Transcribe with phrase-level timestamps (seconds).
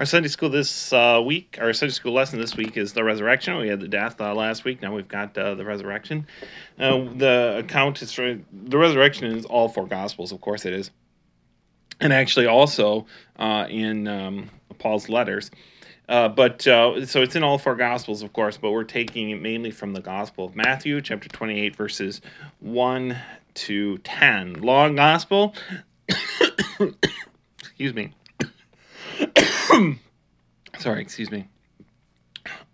[0.00, 3.58] Our Sunday school this uh, week, our Sunday school lesson this week is the resurrection.
[3.58, 4.80] We had the death uh, last week.
[4.80, 6.26] Now we've got uh, the resurrection.
[6.78, 10.90] Uh, the account is the resurrection is all four gospels, of course it is,
[12.00, 13.04] and actually also
[13.38, 15.50] uh, in um, Paul's letters.
[16.08, 19.42] Uh, but uh, so it's in all four gospels, of course, but we're taking it
[19.42, 22.22] mainly from the Gospel of Matthew, chapter 28, verses
[22.60, 23.18] 1
[23.52, 24.62] to 10.
[24.62, 25.54] Long gospel.
[27.60, 28.14] Excuse me.
[30.78, 31.48] Sorry, excuse me.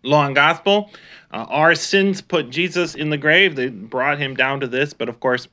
[0.02, 0.90] Long gospel.
[1.32, 3.56] Uh, our sins put Jesus in the grave.
[3.56, 5.48] They brought him down to this, but of course,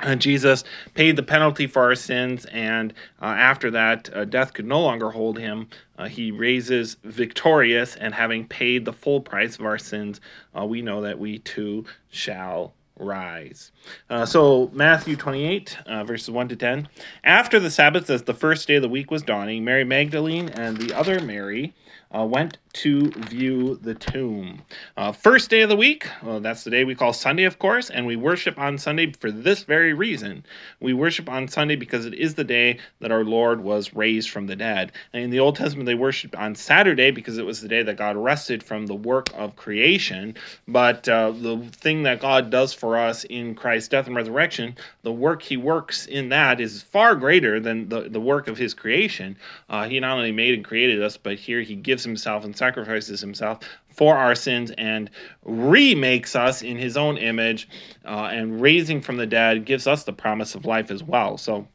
[0.00, 4.64] uh, Jesus paid the penalty for our sins, and uh, after that, uh, death could
[4.64, 5.68] no longer hold him.
[5.98, 10.20] Uh, he raises victorious, and having paid the full price of our sins,
[10.58, 13.72] uh, we know that we too shall rise.
[14.08, 16.88] Uh, so, Matthew 28, uh, verses 1 to 10.
[17.24, 20.76] After the Sabbath, as the first day of the week was dawning, Mary Magdalene and
[20.76, 21.74] the other Mary
[22.14, 24.62] uh, went to view the tomb.
[24.96, 27.90] Uh, first day of the week, well, that's the day we call Sunday, of course,
[27.90, 30.44] and we worship on Sunday for this very reason.
[30.78, 34.46] We worship on Sunday because it is the day that our Lord was raised from
[34.46, 34.92] the dead.
[35.12, 37.96] And in the Old Testament, they worshiped on Saturday because it was the day that
[37.96, 40.36] God rested from the work of creation.
[40.68, 45.12] But uh, the thing that God does for us in Christ's death and resurrection, the
[45.12, 49.36] work He works in that is far greater than the, the work of His creation.
[49.68, 53.20] Uh, he not only made and created us, but here He gives Himself and sacrifices
[53.20, 55.10] himself for our sins and
[55.42, 57.68] remakes us in his own image
[58.04, 61.36] uh, and raising from the dead gives us the promise of life as well.
[61.36, 61.66] So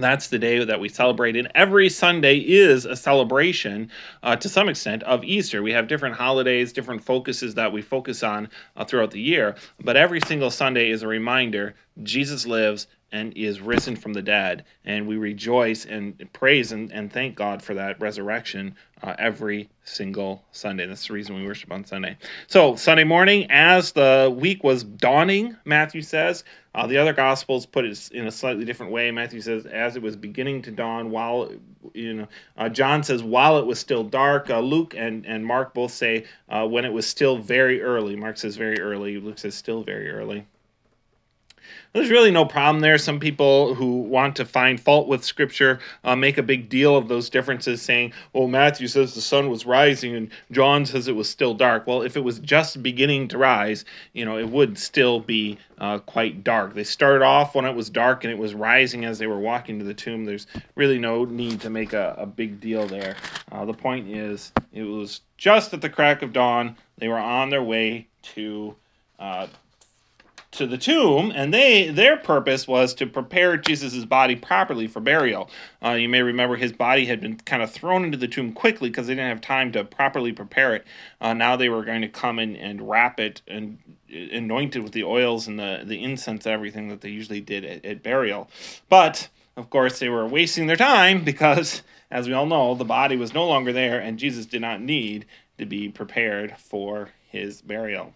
[0.00, 1.36] that's the day that we celebrate.
[1.36, 3.90] And every sunday is a celebration
[4.22, 5.62] uh, to some extent of easter.
[5.62, 9.56] We have different holidays different focuses that we focus on uh, throughout the year.
[9.82, 14.64] But every single sunday is a reminder jesus lives and is risen from the dead.
[14.84, 20.44] And we rejoice and praise and, and thank God for that resurrection uh, every single
[20.52, 20.86] Sunday.
[20.86, 22.18] That's the reason we worship on Sunday.
[22.48, 26.44] So, Sunday morning, as the week was dawning, Matthew says,
[26.74, 29.10] uh, the other Gospels put it in a slightly different way.
[29.10, 31.50] Matthew says, as it was beginning to dawn, while,
[31.94, 34.50] you know, uh, John says, while it was still dark.
[34.50, 38.16] Uh, Luke and, and Mark both say, uh, when it was still very early.
[38.16, 40.46] Mark says very early, Luke says still very early.
[41.92, 42.98] There's really no problem there.
[42.98, 47.08] Some people who want to find fault with Scripture uh, make a big deal of
[47.08, 51.28] those differences, saying, well, Matthew says the sun was rising and John says it was
[51.28, 51.86] still dark.
[51.86, 55.98] Well, if it was just beginning to rise, you know, it would still be uh,
[56.00, 56.74] quite dark.
[56.74, 59.78] They started off when it was dark and it was rising as they were walking
[59.78, 60.24] to the tomb.
[60.24, 63.16] There's really no need to make a, a big deal there.
[63.50, 66.76] Uh, the point is, it was just at the crack of dawn.
[66.98, 68.74] They were on their way to
[69.18, 69.46] uh,
[70.58, 75.48] to the tomb, and they their purpose was to prepare Jesus' body properly for burial.
[75.82, 78.90] Uh, you may remember his body had been kind of thrown into the tomb quickly
[78.90, 80.84] because they didn't have time to properly prepare it.
[81.20, 83.78] Uh, now they were going to come in and wrap it and
[84.10, 87.64] anoint it with the oils and the, the incense and everything that they usually did
[87.64, 88.50] at, at burial.
[88.88, 93.16] But of course, they were wasting their time because, as we all know, the body
[93.16, 95.24] was no longer there, and Jesus did not need
[95.58, 98.12] to be prepared for his burial.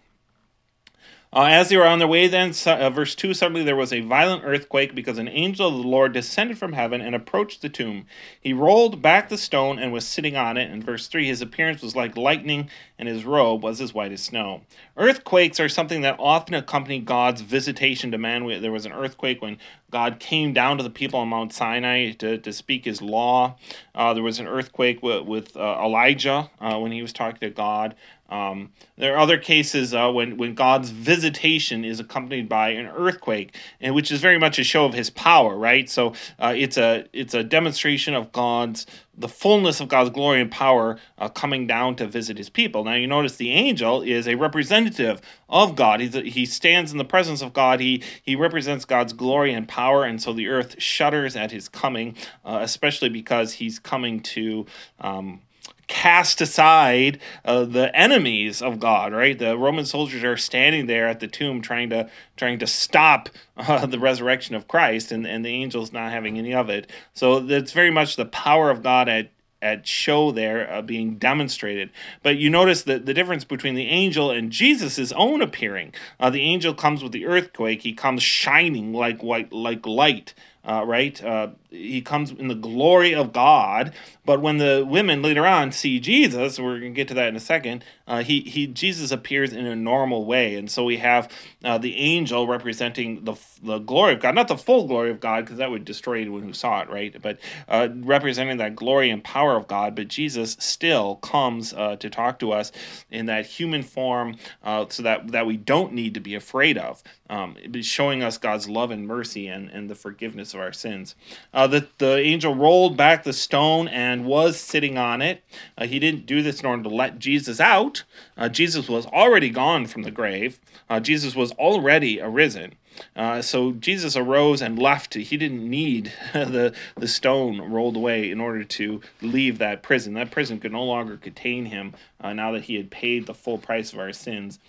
[1.35, 4.01] Uh, as they were on their way, then, uh, verse 2 suddenly there was a
[4.01, 8.05] violent earthquake because an angel of the Lord descended from heaven and approached the tomb.
[8.39, 10.69] He rolled back the stone and was sitting on it.
[10.69, 14.21] And verse 3 his appearance was like lightning, and his robe was as white as
[14.21, 14.61] snow.
[14.95, 18.47] Earthquakes are something that often accompany God's visitation to man.
[18.61, 19.57] There was an earthquake when
[19.89, 23.57] God came down to the people on Mount Sinai to, to speak his law.
[23.95, 27.49] Uh, there was an earthquake with, with uh, Elijah uh, when he was talking to
[27.49, 27.95] God.
[28.33, 33.55] Um, there are other cases uh, when, when God's visitation is accompanied by an earthquake,
[33.79, 35.87] and which is very much a show of His power, right?
[35.87, 40.49] So uh, it's a it's a demonstration of God's the fullness of God's glory and
[40.49, 42.83] power uh, coming down to visit His people.
[42.83, 45.99] Now you notice the angel is a representative of God.
[45.99, 47.81] He's a, he stands in the presence of God.
[47.81, 52.15] He he represents God's glory and power, and so the earth shudders at His coming,
[52.43, 54.65] uh, especially because He's coming to.
[54.99, 55.41] Um,
[55.87, 59.37] cast aside uh, the enemies of God, right?
[59.37, 63.85] The Roman soldiers are standing there at the tomb trying to trying to stop uh,
[63.87, 66.89] the resurrection of Christ, and, and the angels not having any of it.
[67.13, 69.31] So that's very much the power of God at
[69.61, 71.89] at show there uh, being demonstrated.
[72.21, 75.93] But you notice that the difference between the angel and Jesus' own appearing.
[76.19, 80.33] Uh, the angel comes with the earthquake; he comes shining like white, like light.
[80.65, 81.21] uh, right?
[81.23, 83.93] Uh, he comes in the glory of God.
[84.25, 87.35] But when the women later on see Jesus, we're going to get to that in
[87.35, 87.83] a second.
[88.07, 91.29] Uh, he he Jesus appears in a normal way, and so we have
[91.63, 95.45] uh, the angel representing the the glory of God, not the full glory of God,
[95.45, 97.21] because that would destroy anyone who saw it, right?
[97.21, 99.95] But uh, representing that glory and power of God.
[99.95, 102.71] But Jesus still comes uh, to talk to us
[103.09, 107.03] in that human form, uh, so that that we don't need to be afraid of.
[107.29, 111.15] Um, showing us God's love and mercy and, and the forgiveness of our sins.
[111.51, 115.43] Uh, the, the angel rolled back the stone and was sitting on it.
[115.77, 118.03] Uh, he didn't do this in order to let Jesus out.
[118.37, 122.75] Uh, Jesus was already gone from the grave, uh, Jesus was already arisen.
[123.15, 125.15] Uh, so Jesus arose and left.
[125.15, 130.13] He didn't need the the stone rolled away in order to leave that prison.
[130.13, 133.57] That prison could no longer contain him uh, now that he had paid the full
[133.57, 134.59] price of our sins.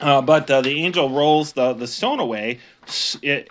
[0.00, 2.58] Uh, but uh, the angel rolls the, the stone away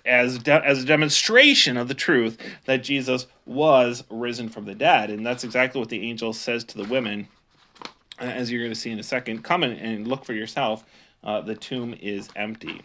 [0.05, 5.09] as, de- as a demonstration of the truth that Jesus was risen from the dead.
[5.09, 7.27] And that's exactly what the angel says to the women,
[8.19, 9.43] uh, as you're going to see in a second.
[9.43, 10.83] Come and look for yourself.
[11.23, 12.81] Uh, the tomb is empty.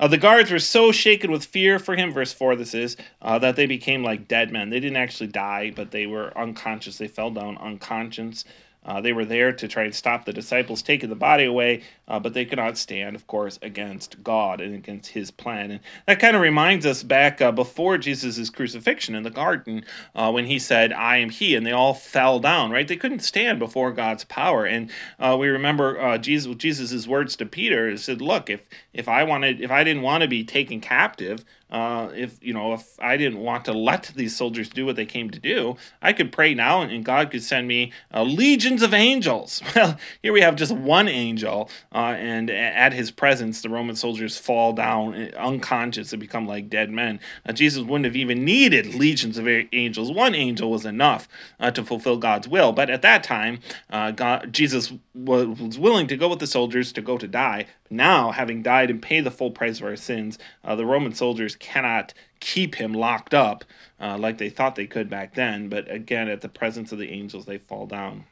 [0.00, 3.54] Uh, the guards were so shaken with fear for him, verse 4 this is, that
[3.54, 4.70] they became like dead men.
[4.70, 6.98] They didn't actually die, but they were unconscious.
[6.98, 8.44] They fell down unconscious.
[8.84, 12.18] Uh, they were there to try and stop the disciples taking the body away, uh,
[12.18, 15.70] but they could not stand, of course, against God and against his plan.
[15.70, 19.84] And that kind of reminds us back uh, before Jesus' crucifixion in the garden
[20.14, 22.88] uh, when he said, I am he, and they all fell down, right?
[22.88, 24.64] They couldn't stand before God's power.
[24.64, 28.62] And uh, we remember uh, Jesus, Jesus' words to Peter he said, Look, if,
[28.92, 32.72] if I wanted, if I didn't want to be taken captive, uh, if you know
[32.72, 36.12] if I didn't want to let these soldiers do what they came to do, I
[36.12, 38.22] could pray now, and God could send me uh,
[38.70, 39.62] legions of angels.
[39.80, 44.36] Well, here we have just one angel, uh, and at His presence, the Roman soldiers
[44.36, 47.18] fall down uh, unconscious and become like dead men.
[47.46, 50.12] Uh, Jesus wouldn't have even needed legions of angels.
[50.12, 51.28] One angel was enough
[51.58, 52.72] uh, to fulfill God's will.
[52.72, 57.16] But at that time, God, Jesus was willing to go with the soldiers to go
[57.16, 57.66] to die.
[57.88, 62.12] Now, having died and paid the full price of our sins, the Roman soldiers cannot
[62.40, 63.64] keep him locked up
[63.98, 65.68] uh, like they thought they could back then.
[65.68, 68.24] But again, at the presence of the angels, they fall down.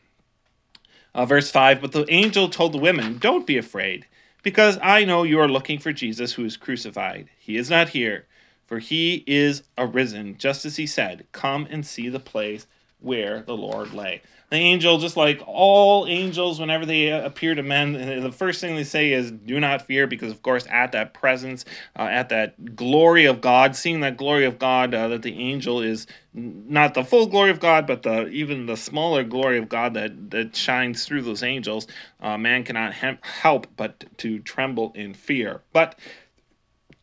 [1.19, 4.07] Uh, verse 5 But the angel told the women, Don't be afraid,
[4.45, 7.29] because I know you are looking for Jesus who is crucified.
[7.37, 8.29] He is not here,
[8.67, 11.27] for he is arisen, just as he said.
[11.33, 12.69] Come and see the place
[13.01, 18.23] where the Lord lay the angel, just like all angels, whenever they appear to men,
[18.23, 21.67] the first thing they say is, Do not fear, because, of course, at that presence,
[21.99, 25.83] uh, at that glory of God, seeing that glory of God, uh, that the angel
[25.83, 29.93] is not the full glory of God, but the even the smaller glory of God
[29.95, 31.87] that, that shines through those angels,
[32.21, 35.61] uh, man cannot hem- help but to tremble in fear.
[35.75, 35.99] But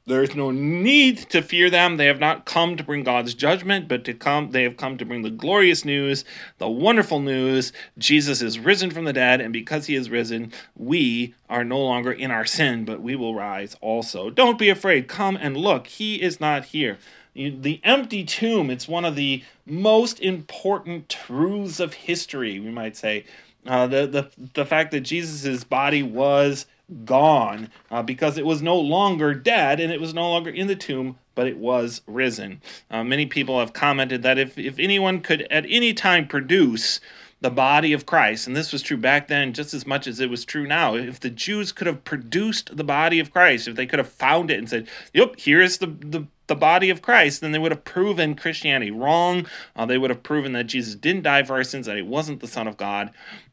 [0.07, 1.97] there is no need to fear them.
[1.97, 5.05] They have not come to bring God's judgment, but to come they have come to
[5.05, 6.23] bring the glorious news,
[6.59, 7.73] the wonderful news.
[7.97, 12.11] Jesus is risen from the dead, and because he is risen, we are no longer
[12.11, 14.29] in our sin, but we will rise also.
[14.29, 15.07] Don't be afraid.
[15.07, 15.87] Come and look.
[15.87, 16.99] He is not here.
[17.33, 23.25] The empty tomb, it's one of the most important truths of history, we might say.
[23.65, 26.67] Uh, the, the, the fact that Jesus' body was
[27.03, 30.75] gone uh, because it was no longer dead and it was no longer in the
[30.75, 32.61] tomb, but it was risen.
[32.89, 36.99] Uh, many people have commented that if, if anyone could at any time produce
[37.41, 40.29] the body of Christ, and this was true back then just as much as it
[40.29, 43.85] was true now, if the Jews could have produced the body of Christ, if they
[43.85, 47.51] could have found it and said, Yep, here's the, the the body of Christ, then
[47.51, 49.47] they would have proven Christianity wrong.
[49.75, 52.39] Uh, they would have proven that Jesus didn't die for our sins, that he wasn't
[52.39, 53.11] the Son of God.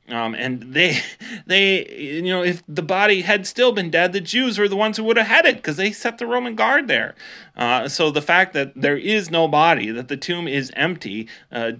[0.08, 1.00] Um, and they,
[1.46, 4.96] they, you know, if the body had still been dead, the Jews were the ones
[4.96, 7.14] who would have had it because they set the Roman guard there.
[7.56, 11.72] Uh, so the fact that there is no body, that the tomb is empty, uh,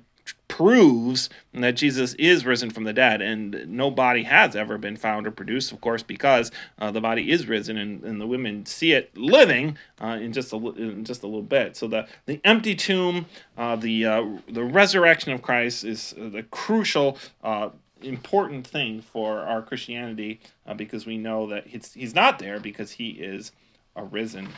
[0.53, 5.27] proves that Jesus is risen from the dead, and no body has ever been found
[5.27, 8.93] or produced, of course, because uh, the body is risen, and, and the women see
[8.93, 11.75] it living uh, in just a in just a little bit.
[11.75, 13.25] So the the empty tomb,
[13.57, 17.71] uh, the uh, the resurrection of Christ is the crucial uh,
[18.03, 22.91] important thing for our Christianity uh, because we know that he's, he's not there because
[22.91, 23.53] he is
[23.97, 24.51] arisen.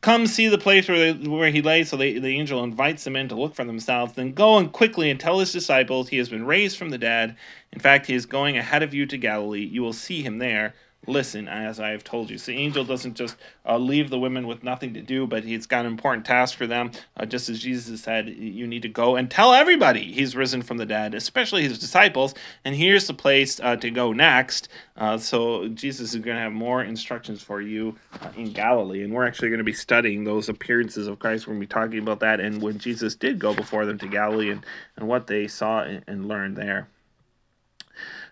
[0.00, 1.84] Come see the place where, they, where he lay.
[1.84, 4.14] So they, the angel invites them in to look for themselves.
[4.14, 7.36] Then go and quickly and tell his disciples he has been raised from the dead.
[7.72, 9.64] In fact, he is going ahead of you to Galilee.
[9.64, 10.74] You will see him there
[11.06, 12.38] listen, as I have told you.
[12.38, 15.86] So angel doesn't just uh, leave the women with nothing to do, but he's got
[15.86, 16.92] an important task for them.
[17.16, 20.76] Uh, just as Jesus said, you need to go and tell everybody he's risen from
[20.76, 22.34] the dead, especially his disciples.
[22.64, 24.68] And here's the place uh, to go next.
[24.96, 29.02] Uh, so Jesus is going to have more instructions for you uh, in Galilee.
[29.02, 31.46] And we're actually going to be studying those appearances of Christ.
[31.46, 34.08] We're going to be talking about that and when Jesus did go before them to
[34.08, 34.64] Galilee and,
[34.96, 36.88] and what they saw and, and learned there.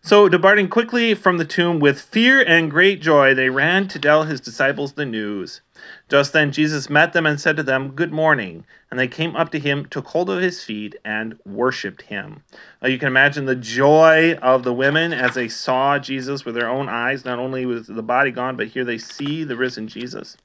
[0.01, 4.25] So, departing quickly from the tomb with fear and great joy, they ran to tell
[4.25, 5.61] his disciples the news.
[6.09, 8.65] Just then Jesus met them and said to them, Good morning.
[8.91, 12.43] And they came up to him, took hold of his feet, and worshipped him.
[12.83, 16.89] You can imagine the joy of the women as they saw Jesus with their own
[16.89, 17.25] eyes.
[17.25, 20.37] Not only was the body gone, but here they see the risen Jesus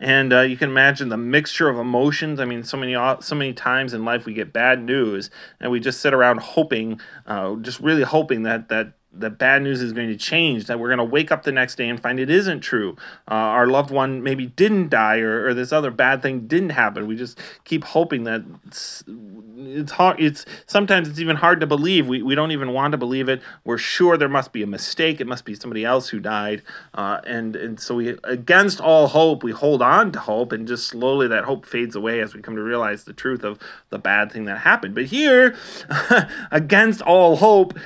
[0.00, 2.40] and uh, you can imagine the mixture of emotions.
[2.40, 5.70] I mean, so many uh, so many times in life we get bad news, and
[5.70, 9.92] we just sit around hoping, uh, just really hoping that that the bad news is
[9.92, 12.28] going to change, that we're going to wake up the next day and find it
[12.28, 12.94] isn't true.
[13.30, 17.06] Uh, our loved one maybe didn't die or, or this other bad thing didn't happen.
[17.06, 19.02] We just keep hoping that it's,
[19.56, 20.20] it's hard.
[20.20, 22.06] It's sometimes it's even hard to believe.
[22.06, 23.40] We, we don't even want to believe it.
[23.64, 25.22] We're sure there must be a mistake.
[25.22, 26.62] It must be somebody else who died.
[26.92, 30.86] Uh, and, and so we, against all hope, we hold on to hope and just
[30.86, 34.30] slowly that hope fades away as we come to realize the truth of the bad
[34.30, 34.94] thing that happened.
[34.94, 35.56] But here,
[36.50, 37.78] against all hope,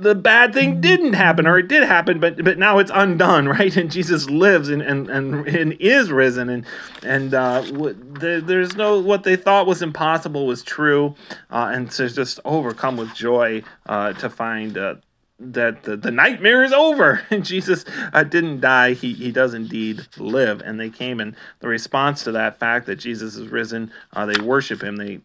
[0.00, 3.76] the bad thing didn't happen or it did happen but but now it's undone right?
[3.76, 6.48] And jesus lives and and, and, and is risen.
[6.48, 6.66] And
[7.02, 11.14] and uh, the, there's no what they thought was impossible was true
[11.50, 14.96] uh, and so just overcome with joy uh, to find uh,
[15.38, 17.22] that the, the nightmare is over.
[17.30, 18.92] And jesus uh, didn't die.
[18.94, 20.60] He, he does indeed live.
[20.62, 24.40] And they came and the response to that fact that jesus is risen uh, they
[24.42, 24.96] worship him.
[24.96, 25.20] They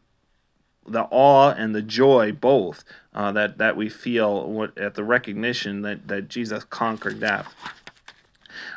[0.87, 6.07] the awe and the joy both uh, that that we feel at the recognition that
[6.07, 7.53] that Jesus conquered death.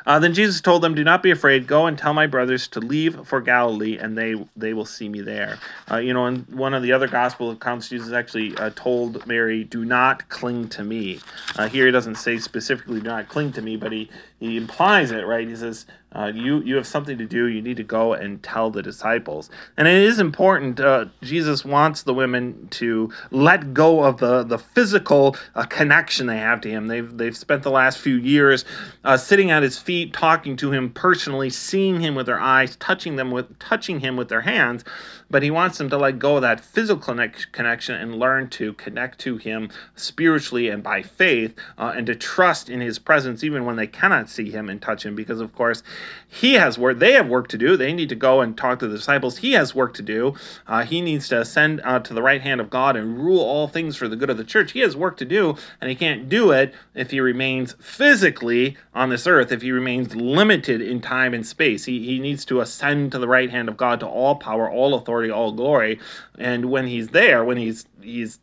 [0.05, 1.67] Uh, then Jesus told them, "Do not be afraid.
[1.67, 5.21] Go and tell my brothers to leave for Galilee, and they they will see me
[5.21, 9.25] there." Uh, you know, in one of the other gospel accounts, Jesus actually uh, told
[9.27, 11.19] Mary, "Do not cling to me."
[11.57, 15.11] Uh, here, he doesn't say specifically, "Do not cling to me," but he he implies
[15.11, 15.47] it, right?
[15.47, 17.45] He says, uh, "You you have something to do.
[17.45, 20.79] You need to go and tell the disciples." And it is important.
[20.79, 26.37] Uh, Jesus wants the women to let go of the the physical uh, connection they
[26.37, 26.87] have to him.
[26.87, 28.65] They've they've spent the last few years
[29.03, 33.15] uh, sitting at his feet, talking to him personally, seeing him with their eyes, touching
[33.15, 34.83] them with touching him with their hands.
[35.31, 38.73] But he wants them to let go of that physical connect, connection and learn to
[38.73, 43.65] connect to him spiritually and by faith, uh, and to trust in his presence even
[43.65, 45.83] when they cannot see him and touch him because of course
[46.27, 47.75] he has work they have work to do.
[47.75, 49.37] They need to go and talk to the disciples.
[49.37, 50.35] He has work to do.
[50.67, 53.67] Uh, he needs to ascend uh, to the right hand of god and rule all
[53.67, 54.73] things for the good of the church.
[54.73, 59.09] He has work to do and he can't do it if he remains physically on
[59.09, 61.85] this earth if he remains limited in time and space.
[61.85, 64.93] He, he needs to ascend to the right hand of god to all power all
[64.93, 65.99] authority all glory.
[66.37, 68.39] And when he's there when he's he's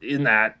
[0.00, 0.58] in that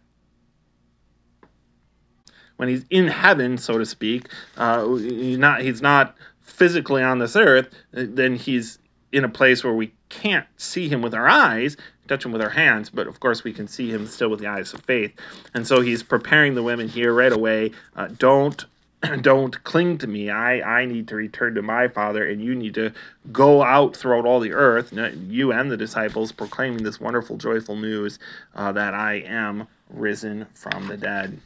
[2.56, 7.34] when he's in heaven, so to speak, uh, he's not he's not physically on this
[7.34, 8.78] earth, then he's
[9.12, 12.50] in a place where we can't see him with our eyes, touch him with our
[12.50, 15.12] hands, but of course we can see him still with the eyes of faith.
[15.54, 17.72] And so he's preparing the women here right away.
[17.96, 18.64] Uh, don't
[19.20, 20.30] don't cling to me.
[20.30, 22.92] I, I need to return to my Father, and you need to
[23.32, 24.92] go out throughout all the earth,
[25.28, 28.18] you and the disciples, proclaiming this wonderful, joyful news
[28.54, 31.38] uh, that I am risen from the dead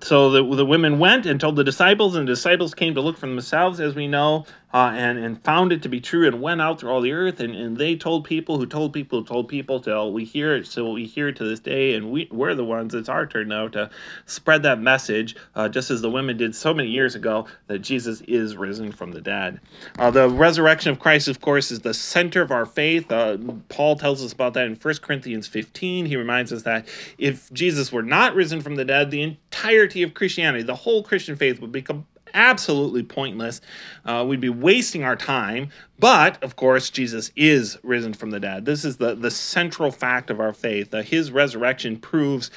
[0.00, 3.16] so the, the women went and told the disciples, and the disciples came to look
[3.18, 6.60] for themselves, as we know, uh, and, and found it to be true and went
[6.60, 7.40] out through all the earth.
[7.40, 10.66] And, and they told people who told people who told people till we hear it.
[10.66, 13.48] So we hear it to this day and we, we're the ones it's our turn
[13.48, 13.90] now to
[14.26, 18.20] spread that message uh, just as the women did so many years ago that jesus
[18.22, 19.60] is risen from the dead.
[19.98, 23.10] Uh, the resurrection of christ of course is the center of our faith.
[23.10, 27.52] Uh, paul tells us about that in 1 corinthians 15 he reminds us that if
[27.52, 31.60] jesus were not risen from the dead the entirety of christianity the whole christian faith
[31.60, 33.60] would become absolutely pointless.
[34.04, 35.70] Uh, we'd be wasting our time.
[35.98, 38.64] But of course, Jesus is risen from the dead.
[38.64, 40.94] This is the, the central fact of our faith.
[40.94, 42.50] Uh, his resurrection proves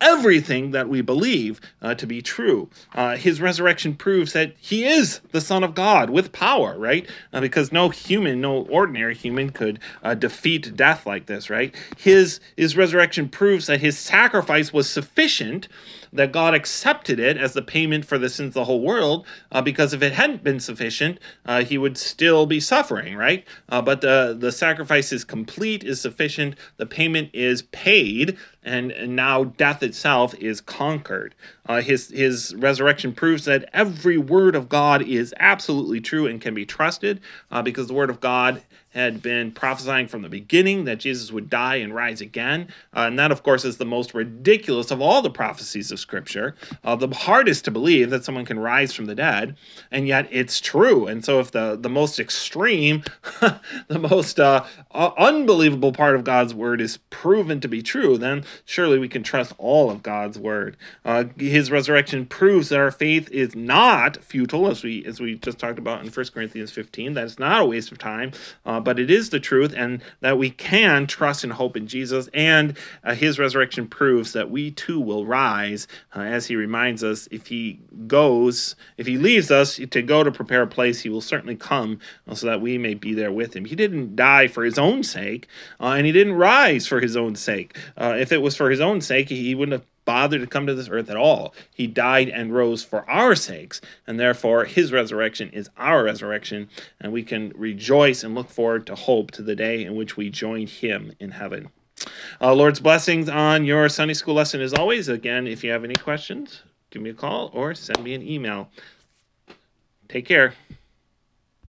[0.00, 2.68] everything that we believe uh, to be true.
[2.94, 7.08] Uh, his resurrection proves that he is the Son of God with power, right?
[7.32, 11.74] Uh, because no human, no ordinary human could uh, defeat death like this, right?
[11.96, 15.68] His, his resurrection proves that his sacrifice was sufficient
[16.16, 19.62] that God accepted it as the payment for the sins of the whole world, uh,
[19.62, 23.44] because if it hadn't been sufficient, uh, he would still be suffering, right?
[23.68, 29.14] Uh, but the, the sacrifice is complete, is sufficient, the payment is paid, and, and
[29.14, 31.34] now death itself is conquered.
[31.66, 36.54] Uh, his his resurrection proves that every word of God is absolutely true and can
[36.54, 37.20] be trusted,
[37.50, 38.62] uh, because the word of God
[38.96, 42.68] had been prophesying from the beginning that Jesus would die and rise again.
[42.96, 46.56] Uh, and that, of course, is the most ridiculous of all the prophecies of Scripture.
[46.82, 49.54] Uh, the hardest to believe that someone can rise from the dead,
[49.90, 51.06] and yet it's true.
[51.06, 53.04] And so, if the, the most extreme,
[53.88, 58.98] the most uh, unbelievable part of God's word is proven to be true, then surely
[58.98, 60.76] we can trust all of God's word.
[61.04, 65.58] Uh, his resurrection proves that our faith is not futile, as we as we just
[65.58, 67.12] talked about in 1 Corinthians 15.
[67.12, 68.32] That it's not a waste of time
[68.64, 72.28] uh, but it is the truth, and that we can trust and hope in Jesus.
[72.32, 77.26] And uh, his resurrection proves that we too will rise, uh, as he reminds us
[77.32, 81.20] if he goes, if he leaves us to go to prepare a place, he will
[81.20, 83.64] certainly come uh, so that we may be there with him.
[83.64, 85.48] He didn't die for his own sake,
[85.80, 87.76] uh, and he didn't rise for his own sake.
[87.96, 90.74] Uh, if it was for his own sake, he wouldn't have bothered to come to
[90.74, 91.54] this earth at all.
[91.74, 97.12] He died and rose for our sakes, and therefore his resurrection is our resurrection, and
[97.12, 100.66] we can rejoice and look forward to hope to the day in which we join
[100.66, 101.68] him in heaven.
[102.40, 105.08] Uh, Lord's blessings on your Sunday school lesson as always.
[105.08, 108.70] Again, if you have any questions, give me a call or send me an email.
[110.08, 110.54] Take care.